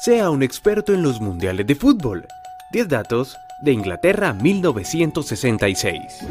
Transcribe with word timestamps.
Sea 0.00 0.30
un 0.30 0.42
experto 0.42 0.94
en 0.94 1.02
los 1.02 1.20
mundiales 1.20 1.66
de 1.66 1.74
fútbol. 1.74 2.26
10 2.72 2.88
datos 2.88 3.36
de 3.60 3.72
Inglaterra 3.72 4.32
1966. 4.32 6.26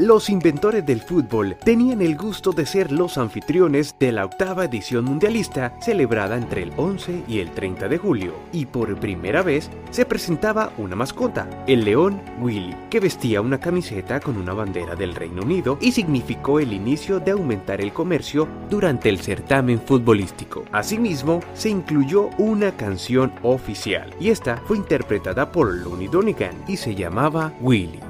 Los 0.00 0.30
inventores 0.30 0.86
del 0.86 1.02
fútbol 1.02 1.56
tenían 1.62 2.00
el 2.00 2.16
gusto 2.16 2.52
de 2.52 2.64
ser 2.64 2.90
los 2.90 3.18
anfitriones 3.18 3.94
de 4.00 4.12
la 4.12 4.24
octava 4.24 4.64
edición 4.64 5.04
mundialista 5.04 5.74
celebrada 5.78 6.38
entre 6.38 6.62
el 6.62 6.72
11 6.74 7.24
y 7.28 7.40
el 7.40 7.50
30 7.50 7.86
de 7.86 7.98
julio, 7.98 8.32
y 8.50 8.64
por 8.64 8.98
primera 8.98 9.42
vez 9.42 9.68
se 9.90 10.06
presentaba 10.06 10.72
una 10.78 10.96
mascota, 10.96 11.50
el 11.66 11.84
león 11.84 12.18
Willy, 12.40 12.74
que 12.88 12.98
vestía 12.98 13.42
una 13.42 13.60
camiseta 13.60 14.20
con 14.20 14.38
una 14.38 14.54
bandera 14.54 14.96
del 14.96 15.14
Reino 15.14 15.42
Unido 15.42 15.76
y 15.82 15.92
significó 15.92 16.60
el 16.60 16.72
inicio 16.72 17.20
de 17.20 17.32
aumentar 17.32 17.82
el 17.82 17.92
comercio 17.92 18.48
durante 18.70 19.10
el 19.10 19.18
certamen 19.18 19.82
futbolístico. 19.82 20.64
Asimismo, 20.72 21.40
se 21.52 21.68
incluyó 21.68 22.30
una 22.38 22.74
canción 22.74 23.34
oficial, 23.42 24.14
y 24.18 24.30
esta 24.30 24.56
fue 24.64 24.78
interpretada 24.78 25.52
por 25.52 25.70
Looney 25.74 26.08
Donegan 26.08 26.56
y 26.66 26.78
se 26.78 26.94
llamaba 26.94 27.52
Willy. 27.60 28.09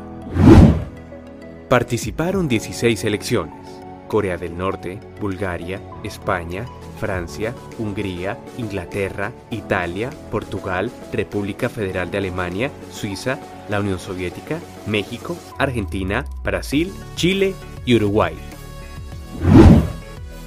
Participaron 1.70 2.48
16 2.48 2.98
selecciones. 2.98 3.55
Corea 4.09 4.37
del 4.37 4.59
Norte, 4.59 4.98
Bulgaria, 5.20 5.80
España, 6.02 6.66
Francia, 6.98 7.55
Hungría, 7.79 8.38
Inglaterra, 8.59 9.30
Italia, 9.52 10.10
Portugal, 10.33 10.91
República 11.12 11.69
Federal 11.69 12.10
de 12.10 12.19
Alemania, 12.19 12.73
Suiza, 12.91 13.38
la 13.69 13.79
Unión 13.79 14.01
Soviética, 14.01 14.59
México, 14.88 15.37
Argentina, 15.59 16.24
Brasil, 16.43 16.93
Chile 17.15 17.55
y 17.87 17.95
Uruguay. 17.95 18.34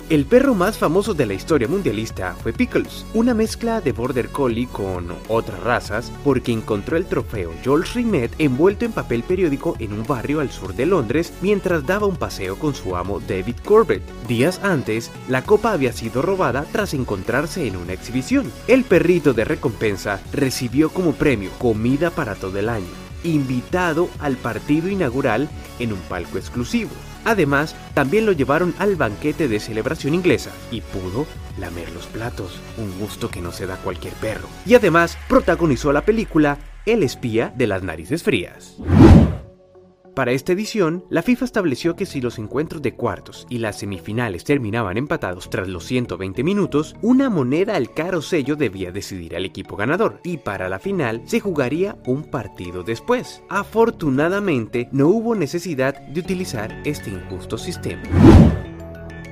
El 0.10 0.26
perro 0.26 0.54
más 0.54 0.78
famoso 0.78 1.14
de 1.14 1.26
la 1.26 1.34
historia 1.34 1.70
mundialista 1.70 2.36
fue 2.44 2.52
Pickles, 2.52 3.06
una 3.14 3.34
mezcla 3.34 3.80
de 3.80 3.94
Border 3.94 4.28
Collie 4.30 4.68
con 4.68 5.08
otras 5.30 5.62
razas, 5.62 6.12
porque 6.26 6.52
encontró 6.52 6.98
el 6.98 7.06
trofeo 7.06 7.54
Jules 7.64 7.94
Rimet 7.94 8.36
envuelto 8.38 8.84
en 8.84 8.92
papel 8.92 9.24
periódico 9.24 9.78
en 9.80 9.94
un 9.94 10.06
barrio 10.06 10.42
al 10.42 10.52
sur 10.52 10.76
de 10.76 10.86
Londres 10.86 11.32
mientras 11.42 11.86
daba 11.86 12.06
un 12.06 12.18
paseo 12.18 12.60
con 12.60 12.76
su 12.76 12.98
amo 12.98 13.22
David 13.22 13.56
Corbett. 13.64 14.04
Días 14.28 14.60
antes, 14.62 15.10
la 15.30 15.46
copa 15.46 15.72
había 15.72 15.94
sido 15.94 16.22
robada 16.22 16.66
tras 16.70 16.94
encontrarse 16.94 17.66
en 17.66 17.78
una 17.78 17.94
exhibición. 17.94 18.52
El 18.68 18.84
perrito 18.84 19.34
de 19.34 19.46
recompensa 19.46 20.20
recibió 20.34 20.90
como 20.90 21.14
premio 21.14 21.50
comida 21.60 22.10
para 22.10 22.36
todo 22.36 22.60
el 22.60 22.68
año, 22.68 22.92
invitado 23.24 24.10
al 24.20 24.38
partido 24.38 24.90
inaugural 24.90 25.50
en 25.80 25.94
un 25.94 26.00
palco 26.00 26.38
exclusivo. 26.38 26.92
Además, 27.26 27.76
también 27.94 28.26
lo 28.26 28.32
llevaron 28.32 28.74
al 28.80 28.96
banquete 28.96 29.48
de 29.48 29.60
celebración 29.60 30.14
inglesa 30.14 30.52
y 30.72 30.82
pudo 30.82 31.26
lamer 31.58 31.92
los 31.92 32.06
platos, 32.08 32.60
un 32.78 33.00
gusto 33.00 33.30
que 33.30 33.42
no 33.42 33.52
se 33.52 33.66
da 33.66 33.76
a 33.76 33.78
cualquier 33.78 34.14
perro. 34.16 34.48
Y 34.66 34.76
además, 34.76 35.18
protagonizó 35.28 35.94
la 35.94 36.02
película 36.02 36.58
El 36.86 37.04
espía 37.04 37.54
de 37.56 37.68
las 37.68 37.84
narices 37.84 38.24
frías. 38.24 38.76
Para 40.16 40.32
esta 40.32 40.52
edición, 40.54 41.06
la 41.10 41.24
FIFA 41.24 41.46
estableció 41.46 41.96
que 41.96 42.06
si 42.06 42.22
los 42.22 42.38
encuentros 42.38 42.84
de 42.84 42.94
cuartos 42.94 43.48
y 43.50 43.58
las 43.58 43.80
semifinales 43.80 44.44
terminaban 44.44 44.98
empatados 44.98 45.50
tras 45.50 45.68
los 45.68 45.86
120 45.86 46.44
minutos, 46.44 46.96
una 47.02 47.32
moneda 47.32 47.76
al 47.76 47.92
caro 47.92 48.22
sello 48.22 48.56
debía 48.56 48.92
decidir 48.92 49.36
al 49.36 49.44
equipo 49.44 49.76
ganador, 49.76 50.20
y 50.24 50.38
para 50.38 50.70
la 50.70 50.78
final 50.78 51.24
se 51.26 51.40
jugaría 51.40 51.98
un 52.06 52.26
partido 52.26 52.84
después. 52.84 53.42
Afortunadamente, 53.50 54.88
no 54.92 55.08
hubo 55.08 55.34
necesidad 55.34 56.00
de 56.00 56.20
utilizar 56.20 56.80
este 56.86 57.10
injusto 57.10 57.58
sistema. 57.58 58.04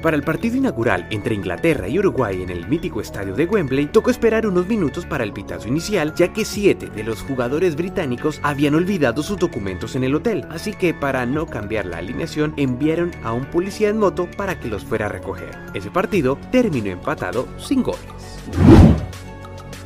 Para 0.01 0.17
el 0.17 0.23
partido 0.23 0.57
inaugural 0.57 1.05
entre 1.11 1.35
Inglaterra 1.35 1.87
y 1.87 1.99
Uruguay 1.99 2.41
en 2.41 2.49
el 2.49 2.67
mítico 2.67 3.01
estadio 3.01 3.35
de 3.35 3.45
Wembley, 3.45 3.85
tocó 3.85 4.09
esperar 4.09 4.47
unos 4.47 4.67
minutos 4.67 5.05
para 5.05 5.23
el 5.23 5.31
pitazo 5.31 5.67
inicial, 5.67 6.15
ya 6.15 6.33
que 6.33 6.43
siete 6.43 6.87
de 6.87 7.03
los 7.03 7.21
jugadores 7.21 7.75
británicos 7.75 8.39
habían 8.41 8.73
olvidado 8.73 9.21
sus 9.21 9.37
documentos 9.37 9.95
en 9.95 10.03
el 10.03 10.15
hotel, 10.15 10.47
así 10.49 10.73
que 10.73 10.95
para 10.95 11.25
no 11.27 11.45
cambiar 11.45 11.85
la 11.85 11.97
alineación 11.97 12.53
enviaron 12.57 13.11
a 13.23 13.31
un 13.31 13.45
policía 13.45 13.89
en 13.89 13.99
moto 13.99 14.27
para 14.35 14.59
que 14.59 14.69
los 14.69 14.83
fuera 14.83 15.05
a 15.05 15.09
recoger. 15.09 15.55
Ese 15.75 15.91
partido 15.91 16.39
terminó 16.51 16.89
empatado 16.89 17.47
sin 17.59 17.83
goles. 17.83 19.00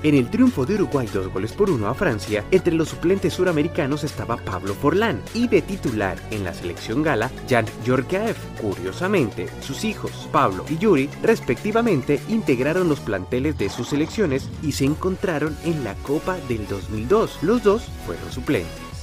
En 0.03 0.15
el 0.15 0.29
triunfo 0.29 0.65
de 0.65 0.75
Uruguay 0.75 1.07
dos 1.13 1.31
goles 1.31 1.53
por 1.53 1.69
uno 1.69 1.87
a 1.87 1.93
Francia, 1.93 2.43
entre 2.51 2.73
los 2.73 2.89
suplentes 2.89 3.33
suramericanos 3.33 4.03
estaba 4.03 4.37
Pablo 4.37 4.73
Forlán 4.73 5.21
y 5.33 5.47
de 5.47 5.61
titular 5.61 6.17
en 6.31 6.43
la 6.43 6.53
selección 6.53 7.03
gala 7.03 7.31
Jan 7.49 7.65
Georgiev. 7.83 8.35
Curiosamente, 8.61 9.47
sus 9.61 9.83
hijos 9.83 10.29
Pablo 10.31 10.65
y 10.69 10.77
Yuri 10.77 11.09
respectivamente 11.21 12.21
integraron 12.29 12.89
los 12.89 12.99
planteles 12.99 13.57
de 13.57 13.69
sus 13.69 13.89
selecciones 13.89 14.49
y 14.61 14.73
se 14.73 14.85
encontraron 14.85 15.55
en 15.63 15.83
la 15.83 15.95
Copa 15.95 16.37
del 16.47 16.67
2002. 16.67 17.39
Los 17.41 17.63
dos 17.63 17.83
fueron 18.05 18.31
suplentes. 18.31 18.94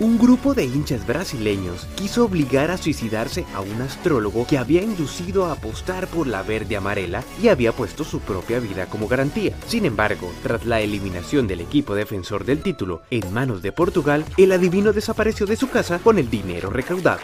Un 0.00 0.18
grupo 0.18 0.54
de 0.54 0.64
hinchas 0.64 1.06
brasileños 1.06 1.86
quiso 1.94 2.24
obligar 2.24 2.70
a 2.70 2.78
suicidarse 2.78 3.44
a 3.54 3.60
un 3.60 3.82
astrólogo 3.82 4.46
que 4.46 4.56
había 4.56 4.80
inducido 4.80 5.44
a 5.44 5.52
apostar 5.52 6.06
por 6.06 6.26
la 6.26 6.42
verde 6.42 6.74
amarela 6.74 7.22
y 7.42 7.48
había 7.48 7.72
puesto 7.72 8.02
su 8.02 8.20
propia 8.20 8.60
vida 8.60 8.86
como 8.86 9.08
garantía. 9.08 9.54
Sin 9.66 9.84
embargo, 9.84 10.32
tras 10.42 10.64
la 10.64 10.80
eliminación 10.80 11.46
del 11.46 11.60
equipo 11.60 11.94
defensor 11.94 12.46
del 12.46 12.62
título 12.62 13.02
en 13.10 13.30
manos 13.30 13.60
de 13.60 13.72
Portugal, 13.72 14.24
el 14.38 14.52
adivino 14.52 14.94
desapareció 14.94 15.44
de 15.44 15.56
su 15.56 15.68
casa 15.68 15.98
con 15.98 16.18
el 16.18 16.30
dinero 16.30 16.70
recaudado. 16.70 17.20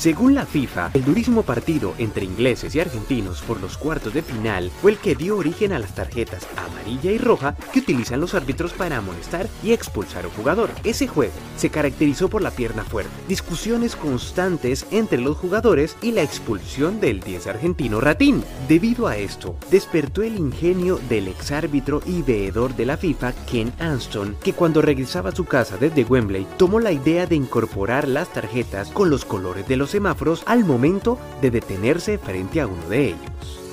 Según 0.00 0.34
la 0.34 0.46
FIFA, 0.46 0.92
el 0.94 1.04
durísimo 1.04 1.42
partido 1.42 1.92
entre 1.98 2.24
ingleses 2.24 2.74
y 2.74 2.80
argentinos 2.80 3.42
por 3.42 3.60
los 3.60 3.76
cuartos 3.76 4.14
de 4.14 4.22
final 4.22 4.70
fue 4.80 4.92
el 4.92 4.96
que 4.96 5.14
dio 5.14 5.36
origen 5.36 5.74
a 5.74 5.78
las 5.78 5.94
tarjetas 5.94 6.48
amarilla 6.56 7.12
y 7.12 7.18
roja 7.18 7.54
que 7.70 7.80
utilizan 7.80 8.18
los 8.18 8.34
árbitros 8.34 8.72
para 8.72 8.96
amonestar 8.96 9.46
y 9.62 9.72
expulsar 9.72 10.24
a 10.24 10.28
un 10.28 10.32
jugador. 10.32 10.70
Ese 10.84 11.06
juego 11.06 11.34
se 11.58 11.68
caracterizó 11.68 12.30
por 12.30 12.40
la 12.40 12.50
pierna 12.50 12.82
fuerte, 12.82 13.12
discusiones 13.28 13.94
constantes 13.94 14.86
entre 14.90 15.20
los 15.20 15.36
jugadores 15.36 15.94
y 16.00 16.12
la 16.12 16.22
expulsión 16.22 16.98
del 16.98 17.20
10 17.20 17.48
argentino 17.48 18.00
Ratín. 18.00 18.42
Debido 18.68 19.06
a 19.06 19.18
esto, 19.18 19.54
despertó 19.70 20.22
el 20.22 20.38
ingenio 20.38 20.98
del 21.10 21.28
exárbitro 21.28 22.00
y 22.06 22.22
veedor 22.22 22.74
de 22.74 22.86
la 22.86 22.96
FIFA, 22.96 23.34
Ken 23.44 23.70
Anston, 23.78 24.38
que 24.42 24.54
cuando 24.54 24.80
regresaba 24.80 25.28
a 25.28 25.36
su 25.36 25.44
casa 25.44 25.76
desde 25.76 26.04
Wembley 26.04 26.46
tomó 26.56 26.80
la 26.80 26.90
idea 26.90 27.26
de 27.26 27.36
incorporar 27.36 28.08
las 28.08 28.32
tarjetas 28.32 28.88
con 28.92 29.10
los 29.10 29.26
colores 29.26 29.68
de 29.68 29.76
los 29.76 29.89
semáforos 29.90 30.42
al 30.46 30.64
momento 30.64 31.18
de 31.40 31.50
detenerse 31.50 32.18
frente 32.18 32.60
a 32.60 32.66
uno 32.66 32.88
de 32.88 33.08
ellos. 33.08 33.69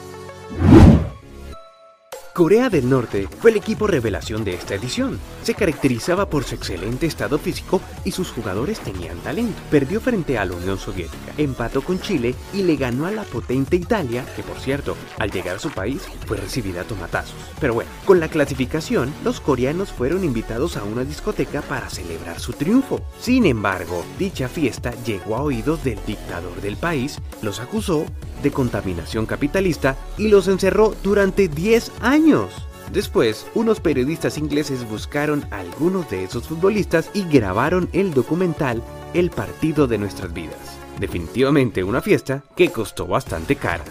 Corea 2.37 2.69
del 2.69 2.87
Norte 2.87 3.27
fue 3.39 3.49
el 3.49 3.57
equipo 3.57 3.87
revelación 3.87 4.43
de 4.43 4.53
esta 4.53 4.75
edición. 4.75 5.19
Se 5.41 5.55
caracterizaba 5.55 6.29
por 6.29 6.43
su 6.43 6.53
excelente 6.53 7.07
estado 7.07 7.39
físico 7.39 7.81
y 8.05 8.11
sus 8.11 8.29
jugadores 8.29 8.79
tenían 8.79 9.17
talento. 9.21 9.59
Perdió 9.71 9.99
frente 9.99 10.37
a 10.37 10.45
la 10.45 10.53
Unión 10.53 10.77
Soviética, 10.77 11.33
empató 11.39 11.81
con 11.81 11.99
Chile 11.99 12.35
y 12.53 12.61
le 12.61 12.75
ganó 12.75 13.07
a 13.07 13.11
la 13.11 13.23
potente 13.23 13.75
Italia, 13.75 14.23
que 14.35 14.43
por 14.43 14.59
cierto, 14.59 14.95
al 15.17 15.31
llegar 15.31 15.55
a 15.55 15.59
su 15.59 15.71
país 15.71 16.03
fue 16.27 16.37
recibida 16.37 16.81
a 16.81 16.83
tomatazos. 16.83 17.33
Pero 17.59 17.73
bueno, 17.73 17.89
con 18.05 18.19
la 18.19 18.27
clasificación, 18.27 19.11
los 19.23 19.41
coreanos 19.41 19.91
fueron 19.91 20.23
invitados 20.23 20.77
a 20.77 20.83
una 20.83 21.05
discoteca 21.05 21.63
para 21.63 21.89
celebrar 21.89 22.39
su 22.39 22.53
triunfo. 22.53 23.01
Sin 23.19 23.47
embargo, 23.47 24.05
dicha 24.19 24.47
fiesta 24.47 24.93
llegó 25.05 25.37
a 25.37 25.41
oídos 25.41 25.83
del 25.83 25.97
dictador 26.05 26.61
del 26.61 26.77
país, 26.77 27.17
los 27.41 27.59
acusó 27.59 28.05
de 28.41 28.51
contaminación 28.51 29.25
capitalista 29.25 29.95
y 30.17 30.27
los 30.27 30.47
encerró 30.47 30.95
durante 31.03 31.47
10 31.47 31.91
años. 32.01 32.67
Después, 32.91 33.47
unos 33.53 33.79
periodistas 33.79 34.37
ingleses 34.37 34.87
buscaron 34.89 35.45
a 35.51 35.59
algunos 35.59 36.09
de 36.09 36.23
esos 36.23 36.47
futbolistas 36.47 37.09
y 37.13 37.23
grabaron 37.23 37.89
el 37.91 38.13
documental 38.13 38.81
El 39.13 39.29
partido 39.29 39.87
de 39.87 39.97
nuestras 39.97 40.33
vidas. 40.33 40.77
Definitivamente 40.99 41.83
una 41.83 42.01
fiesta 42.01 42.43
que 42.55 42.69
costó 42.69 43.07
bastante 43.07 43.55
cara. 43.55 43.83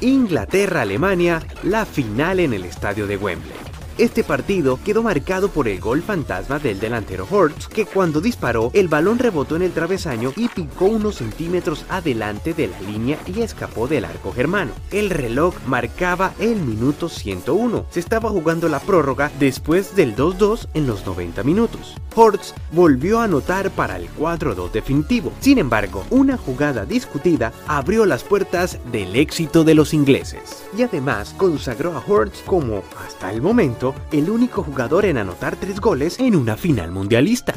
Inglaterra-Alemania, 0.00 1.46
la 1.62 1.86
final 1.86 2.40
en 2.40 2.54
el 2.54 2.64
estadio 2.64 3.06
de 3.06 3.16
Wembley. 3.16 3.71
Este 4.02 4.24
partido 4.24 4.80
quedó 4.84 5.04
marcado 5.04 5.48
por 5.48 5.68
el 5.68 5.78
gol 5.78 6.02
fantasma 6.02 6.58
del 6.58 6.80
delantero 6.80 7.24
Hortz, 7.30 7.68
que 7.68 7.86
cuando 7.86 8.20
disparó, 8.20 8.72
el 8.74 8.88
balón 8.88 9.20
rebotó 9.20 9.54
en 9.54 9.62
el 9.62 9.70
travesaño 9.70 10.32
y 10.34 10.48
picó 10.48 10.86
unos 10.86 11.18
centímetros 11.18 11.86
adelante 11.88 12.52
de 12.52 12.66
la 12.66 12.80
línea 12.80 13.20
y 13.28 13.42
escapó 13.42 13.86
del 13.86 14.04
arco 14.04 14.32
germano. 14.32 14.72
El 14.90 15.08
reloj 15.08 15.54
marcaba 15.68 16.34
el 16.40 16.56
minuto 16.56 17.08
101. 17.08 17.86
Se 17.90 18.00
estaba 18.00 18.28
jugando 18.28 18.68
la 18.68 18.80
prórroga 18.80 19.30
después 19.38 19.94
del 19.94 20.16
2-2 20.16 20.66
en 20.74 20.88
los 20.88 21.06
90 21.06 21.44
minutos. 21.44 21.94
Hortz 22.16 22.54
volvió 22.72 23.20
a 23.20 23.24
anotar 23.24 23.70
para 23.70 23.96
el 23.96 24.08
4-2 24.18 24.72
definitivo. 24.72 25.32
Sin 25.38 25.58
embargo, 25.58 26.04
una 26.10 26.36
jugada 26.36 26.84
discutida 26.84 27.52
abrió 27.68 28.04
las 28.04 28.24
puertas 28.24 28.80
del 28.90 29.14
éxito 29.14 29.62
de 29.62 29.76
los 29.76 29.94
ingleses 29.94 30.64
y 30.76 30.82
además 30.82 31.34
consagró 31.38 31.96
a 31.96 32.02
Hortz 32.04 32.42
como, 32.44 32.82
hasta 33.06 33.32
el 33.32 33.40
momento, 33.40 33.91
el 34.12 34.30
único 34.30 34.62
jugador 34.62 35.04
en 35.04 35.18
anotar 35.18 35.56
tres 35.56 35.80
goles 35.80 36.18
en 36.18 36.36
una 36.36 36.56
final 36.56 36.90
mundialista. 36.90 37.54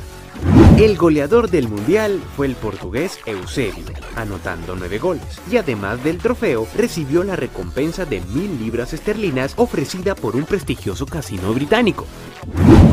El 0.78 0.98
goleador 0.98 1.50
del 1.50 1.70
mundial 1.70 2.22
fue 2.36 2.48
el 2.48 2.56
portugués 2.56 3.20
Eusebio, 3.26 3.86
anotando 4.16 4.76
nueve 4.76 5.00
goles, 5.00 5.40
y 5.50 5.56
además 5.56 6.04
del 6.04 6.18
trofeo 6.18 6.68
recibió 6.76 7.24
la 7.24 7.38
recompensa 7.38 8.06
de 8.06 8.20
mil 8.34 8.60
libras 8.60 8.92
esterlinas 8.92 9.54
ofrecida 9.56 10.16
por 10.16 10.36
un 10.36 10.44
prestigioso 10.44 11.06
casino 11.06 11.54
británico. 11.54 12.06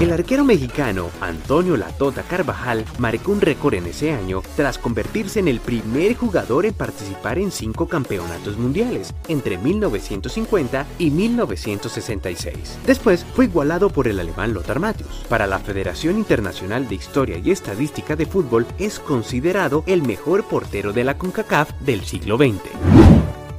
El 0.02 0.12
arquero 0.12 0.42
mexicano 0.42 1.10
Antonio 1.20 1.76
Latota 1.76 2.24
Carvajal 2.24 2.84
marcó 2.98 3.30
un 3.30 3.40
récord 3.40 3.74
en 3.74 3.86
ese 3.86 4.10
año 4.10 4.42
tras 4.56 4.76
convertirse 4.76 5.38
en 5.38 5.46
el 5.46 5.60
primer 5.60 6.16
jugador 6.16 6.66
en 6.66 6.74
participar 6.74 7.38
en 7.38 7.52
cinco 7.52 7.86
campeonatos 7.86 8.58
mundiales 8.58 9.14
entre 9.28 9.58
1950 9.58 10.86
y 10.98 11.12
1966. 11.12 12.78
Después 12.84 13.24
fue 13.36 13.44
igualado 13.44 13.90
por 13.90 14.08
el 14.08 14.18
alemán 14.18 14.52
Lothar 14.54 14.80
Matthäus. 14.80 15.22
Para 15.28 15.46
la 15.46 15.60
Federación 15.60 16.18
Internacional 16.18 16.88
de 16.88 16.96
Historia 16.96 17.38
y 17.38 17.52
Estadística 17.52 18.16
de 18.16 18.26
Fútbol 18.26 18.66
es 18.80 18.98
considerado 18.98 19.84
el 19.86 20.02
mejor 20.02 20.42
portero 20.48 20.92
de 20.92 21.04
la 21.04 21.16
CONCACAF 21.16 21.70
del 21.78 22.04
siglo 22.04 22.38
XX. 22.38 22.58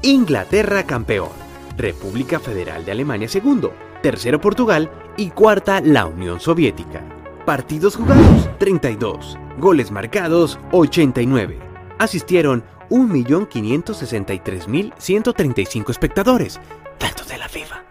Inglaterra 0.02 0.84
campeón. 0.84 1.30
República 1.78 2.42
Federal 2.42 2.84
de 2.84 2.92
Alemania 2.92 3.30
segundo. 3.30 3.93
Tercero 4.04 4.40
Portugal 4.42 4.92
y 5.16 5.30
cuarta 5.30 5.80
la 5.80 6.06
Unión 6.06 6.42
Soviética. 6.42 7.02
Partidos 7.46 7.96
jugados 7.96 8.50
32. 8.60 9.38
Goles 9.58 9.92
marcados 9.92 10.60
89. 10.74 11.58
Asistieron 12.00 12.66
1.563.135 12.90 15.90
espectadores. 15.90 16.60
Datos 17.00 17.30
de 17.30 17.38
la 17.38 17.48
FIFA. 17.48 17.82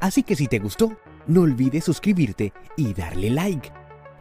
Así 0.00 0.22
que 0.22 0.34
si 0.34 0.48
te 0.48 0.60
gustó, 0.60 0.96
no 1.26 1.42
olvides 1.42 1.84
suscribirte 1.84 2.54
y 2.74 2.94
darle 2.94 3.28
like. 3.28 3.70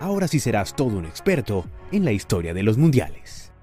Ahora 0.01 0.27
sí 0.27 0.41
serás 0.41 0.75
todo 0.75 0.97
un 0.97 1.05
experto 1.05 1.63
en 1.93 2.03
la 2.03 2.11
historia 2.11 2.53
de 2.53 2.63
los 2.63 2.77
mundiales. 2.77 3.53